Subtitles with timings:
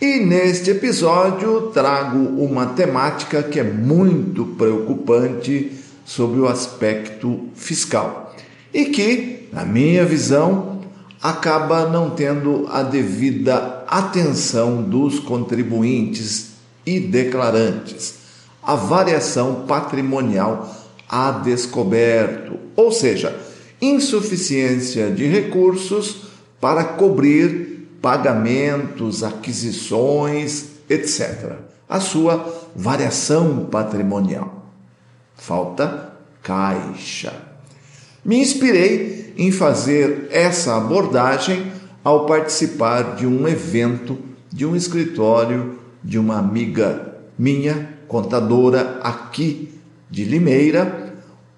[0.00, 5.72] E neste episódio trago uma temática que é muito preocupante
[6.06, 8.34] sobre o aspecto fiscal
[8.72, 10.80] e que, na minha visão,
[11.20, 16.52] acaba não tendo a devida atenção dos contribuintes
[16.86, 18.14] e declarantes.
[18.62, 20.74] A variação patrimonial
[21.06, 23.38] a descoberto, ou seja,
[23.82, 26.22] insuficiência de recursos
[26.58, 27.69] para cobrir
[28.00, 31.52] pagamentos, aquisições, etc.
[31.88, 34.66] A sua variação patrimonial.
[35.36, 37.32] Falta caixa.
[38.24, 44.18] Me inspirei em fazer essa abordagem ao participar de um evento
[44.52, 49.78] de um escritório de uma amiga minha, contadora aqui
[50.10, 51.14] de Limeira,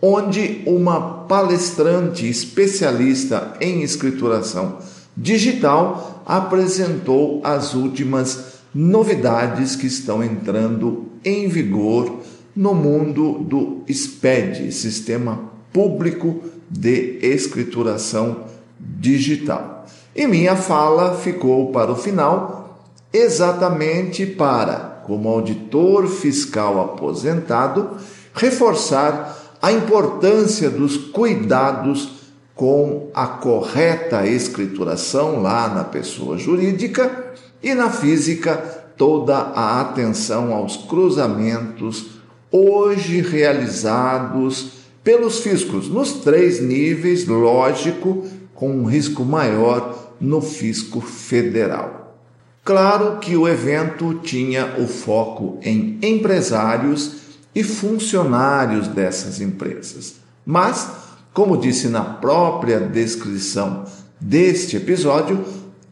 [0.00, 4.78] onde uma palestrante especialista em escrituração
[5.16, 12.20] digital apresentou as últimas novidades que estão entrando em vigor
[12.54, 15.40] no mundo do SPED, Sistema
[15.72, 18.44] Público de Escrituração
[18.78, 19.86] Digital.
[20.14, 22.80] E minha fala ficou para o final
[23.12, 27.96] exatamente para, como auditor fiscal aposentado,
[28.32, 32.23] reforçar a importância dos cuidados
[32.54, 38.56] com a correta escrituração lá na pessoa jurídica e na física
[38.96, 42.14] toda a atenção aos cruzamentos
[42.52, 52.16] hoje realizados pelos fiscos nos três níveis, lógico, com um risco maior no fisco federal.
[52.64, 57.16] Claro que o evento tinha o foco em empresários
[57.54, 60.14] e funcionários dessas empresas,
[60.46, 61.03] mas
[61.34, 63.84] como disse na própria descrição
[64.20, 65.44] deste episódio,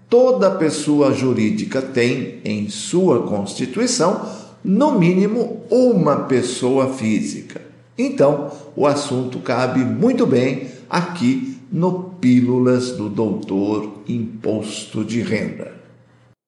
[0.09, 4.25] toda pessoa jurídica tem em sua constituição,
[4.65, 7.61] no mínimo, uma pessoa física.
[7.99, 15.73] Então, o assunto cabe muito bem aqui no Pílulas do Doutor Imposto de Renda.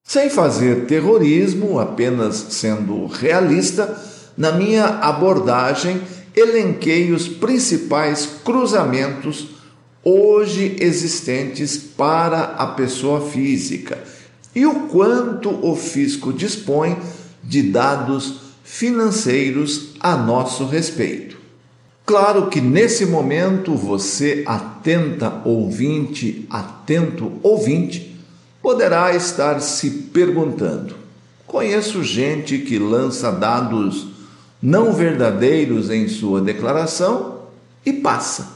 [0.07, 4.01] Sem fazer terrorismo, apenas sendo realista,
[4.37, 6.01] na minha abordagem
[6.35, 9.49] elenquei os principais cruzamentos
[10.03, 14.03] hoje existentes para a pessoa física
[14.55, 16.97] e o quanto o fisco dispõe
[17.43, 21.37] de dados financeiros a nosso respeito.
[22.07, 28.15] Claro que nesse momento você, atenta ouvinte, atento ouvinte,
[28.61, 30.95] poderá estar se perguntando:
[31.47, 34.14] conheço gente que lança dados
[34.65, 37.41] não verdadeiros em sua declaração
[37.85, 38.49] e passa.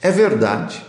[0.00, 0.82] É verdade.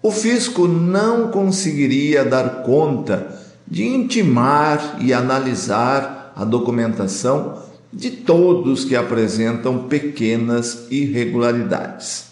[0.00, 3.36] O fisco não conseguiria dar conta
[3.66, 7.60] de intimar e analisar a documentação
[7.92, 12.26] de todos que apresentam pequenas irregularidades.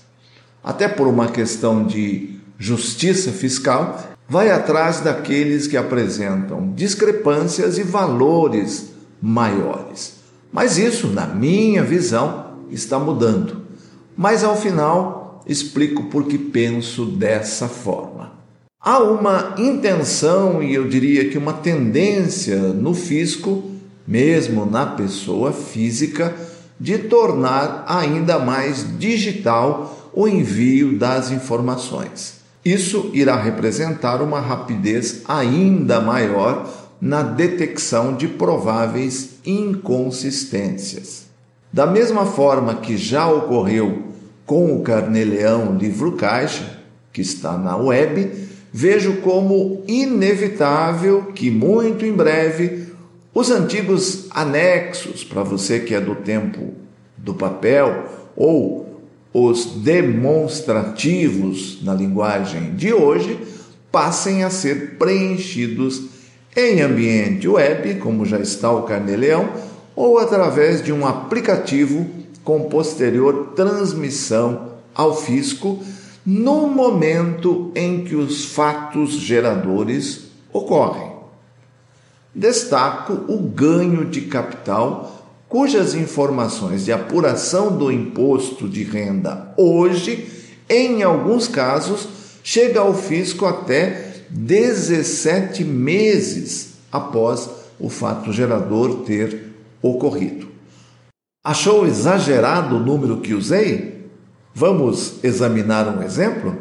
[0.63, 8.93] Até por uma questão de justiça fiscal, vai atrás daqueles que apresentam discrepâncias e valores
[9.21, 10.16] maiores.
[10.57, 13.59] Mas isso, na minha visão, está mudando.
[14.17, 18.33] Mas ao final explico por que penso dessa forma.
[18.81, 23.71] Há uma intenção e eu diria que uma tendência no fisco,
[24.09, 26.35] mesmo na pessoa física,
[26.81, 32.37] de tornar ainda mais digital o envio das informações.
[32.65, 41.27] Isso irá representar uma rapidez ainda maior na detecção de prováveis inconsistências.
[41.73, 44.05] Da mesma forma que já ocorreu
[44.47, 46.81] com o Carneleão Livro Caixa,
[47.13, 48.33] que está na web,
[48.73, 52.87] vejo como inevitável que muito em breve
[53.35, 56.73] os antigos anexos, para você que é do tempo
[57.19, 59.03] do papel, ou
[59.33, 63.39] os demonstrativos na linguagem de hoje,
[63.93, 66.16] passem a ser preenchidos
[66.57, 69.51] em ambiente web, como já está o Carneleão,
[69.95, 72.07] ou através de um aplicativo
[72.43, 75.83] com posterior transmissão ao fisco
[76.25, 81.15] no momento em que os fatos geradores ocorrem.
[82.35, 90.29] destaco o ganho de capital, cujas informações de apuração do imposto de renda hoje,
[90.69, 92.09] em alguns casos,
[92.43, 99.53] chega ao fisco até 17 meses após o fato gerador ter
[99.83, 100.49] ocorrido.
[101.45, 104.07] Achou exagerado o número que usei?
[104.55, 106.57] Vamos examinar um exemplo?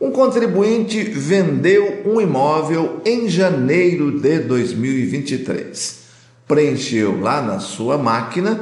[0.00, 6.00] Um contribuinte vendeu um imóvel em janeiro de 2023.
[6.46, 8.60] Preencheu lá na sua máquina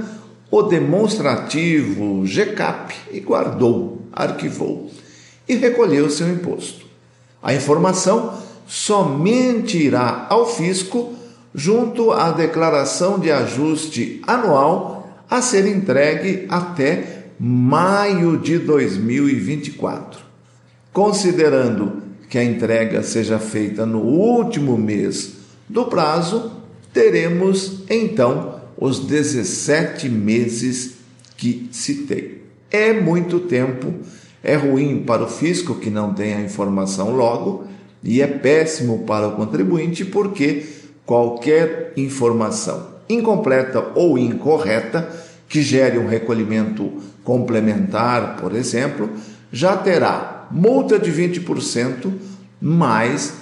[0.50, 4.88] o demonstrativo GCAP e guardou, arquivou
[5.48, 6.83] e recolheu seu imposto.
[7.44, 8.34] A informação
[8.66, 11.14] somente irá ao fisco
[11.54, 20.24] junto à declaração de ajuste anual a ser entregue até maio de 2024
[20.94, 25.34] considerando que a entrega seja feita no último mês
[25.68, 26.52] do prazo,
[26.92, 30.94] teremos então os 17 meses
[31.36, 32.44] que citei.
[32.70, 33.92] É muito tempo,
[34.44, 37.64] é ruim para o fisco que não tem a informação logo
[38.02, 40.66] e é péssimo para o contribuinte porque
[41.06, 45.08] qualquer informação incompleta ou incorreta
[45.48, 46.92] que gere um recolhimento
[47.22, 49.08] complementar, por exemplo,
[49.50, 52.12] já terá multa de 20%,
[52.60, 53.34] mais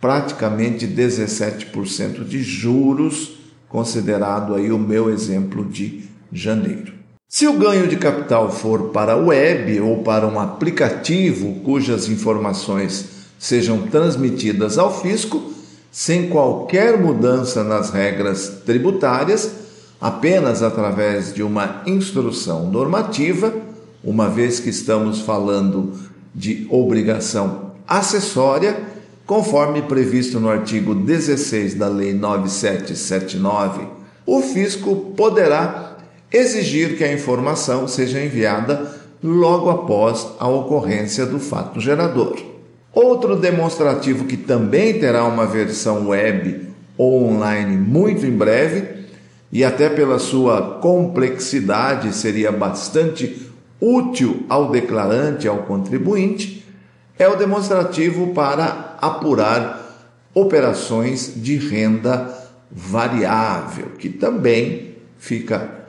[0.00, 3.38] praticamente 17% de juros,
[3.68, 6.99] considerado aí o meu exemplo de janeiro.
[7.32, 13.04] Se o ganho de capital for para web ou para um aplicativo cujas informações
[13.38, 15.40] sejam transmitidas ao fisco,
[15.92, 19.48] sem qualquer mudança nas regras tributárias,
[20.00, 23.54] apenas através de uma instrução normativa,
[24.02, 25.92] uma vez que estamos falando
[26.34, 28.76] de obrigação acessória,
[29.24, 33.86] conforme previsto no artigo 16 da Lei 9779,
[34.26, 35.89] o fisco poderá
[36.32, 42.36] exigir que a informação seja enviada logo após a ocorrência do fato gerador.
[42.92, 49.00] Outro demonstrativo que também terá uma versão web ou online muito em breve,
[49.52, 53.48] e até pela sua complexidade seria bastante
[53.80, 56.64] útil ao declarante, ao contribuinte,
[57.18, 62.32] é o demonstrativo para apurar operações de renda
[62.70, 65.79] variável, que também fica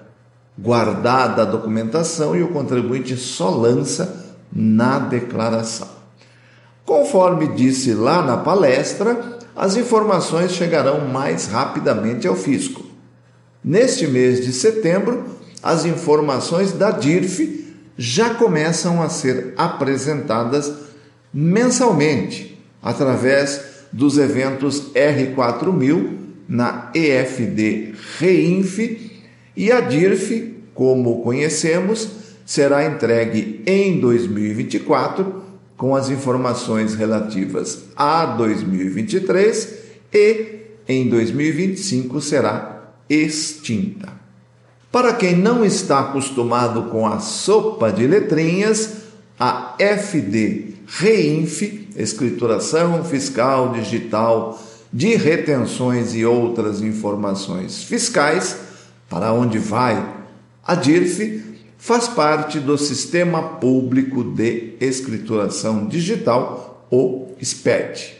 [0.57, 5.87] guardada a documentação e o contribuinte só lança na declaração.
[6.85, 12.83] Conforme disse lá na palestra, as informações chegarão mais rapidamente ao fisco.
[13.63, 15.23] Neste mês de setembro,
[15.61, 20.73] as informações da DIRF já começam a ser apresentadas
[21.33, 23.61] mensalmente através
[23.91, 29.10] dos eventos R4000 na EFD Reinf
[29.55, 32.09] e a DIRF, como conhecemos,
[32.45, 35.43] será entregue em 2024
[35.77, 39.79] com as informações relativas a 2023
[40.13, 44.09] e em 2025 será extinta.
[44.91, 48.97] Para quem não está acostumado com a sopa de letrinhas,
[49.39, 51.61] a FD Reinf,
[51.95, 54.61] Escrituração Fiscal Digital
[54.91, 58.57] de Retenções e outras informações fiscais,
[59.11, 60.01] para onde vai
[60.65, 61.43] a DIRF,
[61.77, 68.15] faz parte do Sistema Público de Escrituração Digital, o SPED.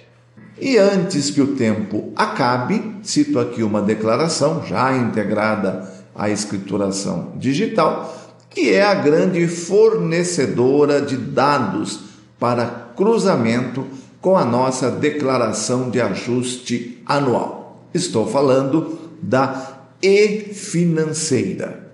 [0.60, 8.14] E antes que o tempo acabe, cito aqui uma declaração já integrada a escrituração digital,
[8.50, 12.02] que é a grande fornecedora de dados
[12.38, 12.66] para
[12.98, 13.86] cruzamento
[14.20, 17.88] com a nossa declaração de ajuste anual.
[17.94, 21.92] Estou falando da e-financeira.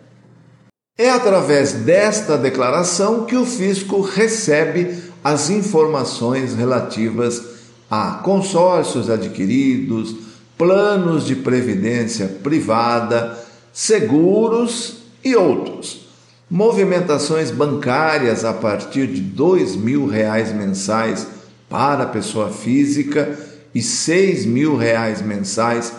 [0.98, 7.44] É através desta declaração que o fisco recebe as informações relativas
[7.90, 10.16] a consórcios adquiridos,
[10.58, 13.38] planos de previdência privada,
[13.72, 16.08] seguros e outros.
[16.50, 21.28] Movimentações bancárias a partir de dois mil reais mensais
[21.70, 23.38] para a pessoa física
[23.76, 25.92] e seis mil reais mensais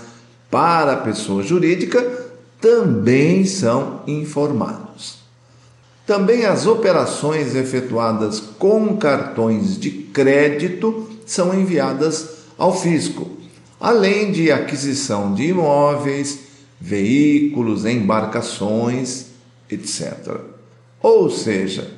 [0.51, 2.29] para a pessoa jurídica
[2.61, 5.19] também são informados.
[6.07, 13.31] Também as operações efetuadas com cartões de crédito são enviadas ao fisco,
[13.79, 16.41] além de aquisição de imóveis,
[16.81, 19.27] veículos, embarcações,
[19.71, 20.41] etc.
[21.03, 21.91] Ou seja,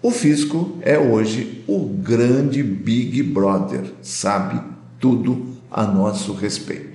[0.00, 4.60] o fisco é hoje o grande Big Brother, sabe
[5.00, 6.93] tudo a nosso respeito.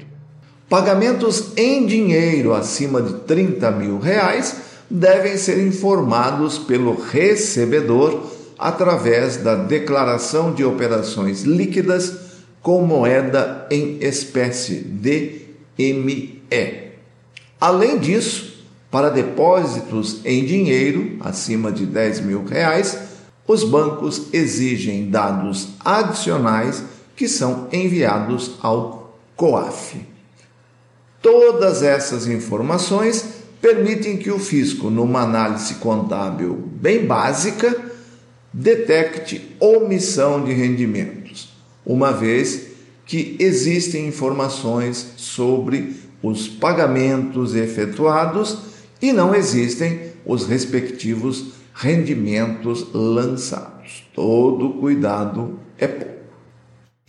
[0.70, 4.56] Pagamentos em dinheiro acima de 30 mil reais
[4.88, 8.22] devem ser informados pelo recebedor
[8.56, 12.14] através da declaração de operações líquidas
[12.62, 16.44] com moeda em espécie DME.
[17.60, 22.96] Além disso, para depósitos em dinheiro acima de 10 mil reais,
[23.48, 26.84] os bancos exigem dados adicionais
[27.16, 30.19] que são enviados ao COAF.
[31.22, 33.26] Todas essas informações
[33.62, 37.76] permitem que o fisco, numa análise contábil bem básica,
[38.54, 41.54] detecte omissão de rendimentos,
[41.86, 42.68] uma vez
[43.06, 48.60] que existem informações sobre os pagamentos efetuados
[49.02, 54.04] e não existem os respectivos rendimentos lançados.
[54.14, 56.19] Todo cuidado é pouco.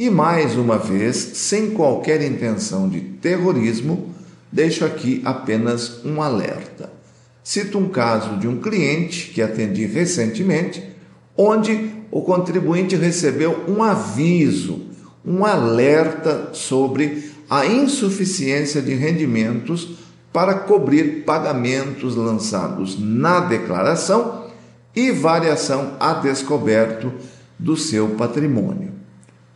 [0.00, 4.14] E mais uma vez, sem qualquer intenção de terrorismo,
[4.50, 6.90] deixo aqui apenas um alerta.
[7.44, 10.82] Cito um caso de um cliente que atendi recentemente,
[11.36, 14.86] onde o contribuinte recebeu um aviso,
[15.22, 19.98] um alerta sobre a insuficiência de rendimentos
[20.32, 24.46] para cobrir pagamentos lançados na declaração
[24.96, 27.12] e variação a descoberto
[27.58, 28.99] do seu patrimônio.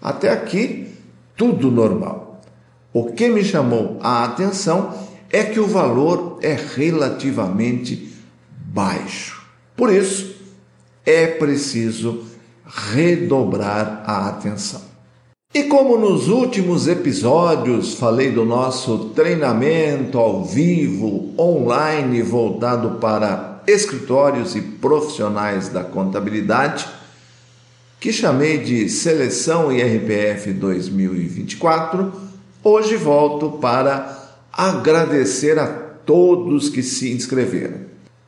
[0.05, 0.89] Até aqui,
[1.35, 2.43] tudo normal.
[2.93, 4.93] O que me chamou a atenção
[5.31, 8.13] é que o valor é relativamente
[8.53, 9.43] baixo.
[9.75, 10.37] Por isso,
[11.07, 12.23] é preciso
[12.67, 14.83] redobrar a atenção.
[15.55, 24.55] E como nos últimos episódios falei do nosso treinamento ao vivo, online, voltado para escritórios
[24.55, 26.87] e profissionais da contabilidade,
[28.05, 32.13] que chamei de Seleção IRPF 2024,
[32.63, 37.79] hoje volto para agradecer a todos que se inscreveram.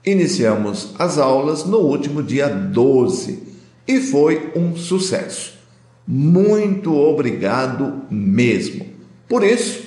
[0.03, 3.43] Iniciamos as aulas no último dia 12
[3.87, 5.53] e foi um sucesso.
[6.09, 8.87] Muito obrigado mesmo.
[9.29, 9.85] Por isso,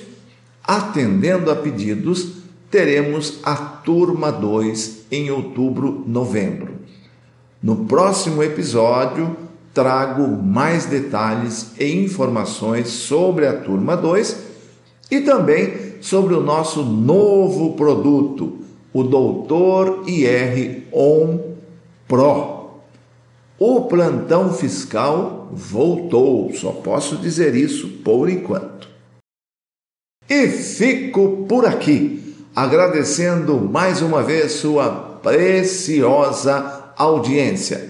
[0.62, 2.34] atendendo a pedidos,
[2.70, 6.74] teremos a turma 2 em outubro, novembro.
[7.60, 14.36] No próximo episódio, trago mais detalhes e informações sobre a turma 2
[15.10, 18.58] e também sobre o nosso novo produto,
[18.92, 21.38] o Doutor IR On
[22.08, 22.60] Pro.
[23.58, 28.88] O plantão fiscal voltou, só posso dizer isso por enquanto.
[30.28, 34.88] E fico por aqui, agradecendo mais uma vez sua
[35.22, 37.89] preciosa audiência.